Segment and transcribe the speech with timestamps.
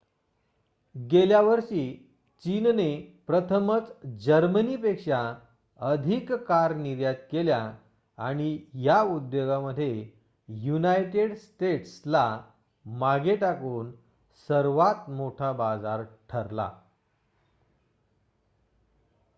[0.95, 1.83] गेल्या वर्षी
[2.43, 2.89] चीनने
[3.27, 3.91] प्रथमच
[4.19, 5.19] जर्मनी पेक्षा
[5.79, 7.59] अधिक कार निर्यात केल्या
[8.17, 8.57] आणि
[8.73, 9.91] या उद्योगामध्ये
[10.49, 12.25] युनायटेड स्टेट्स ला
[12.85, 13.91] मागे टाकून
[14.49, 16.69] सर्वात मोठा बाजार ठरला